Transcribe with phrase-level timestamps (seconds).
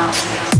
[0.00, 0.59] enough.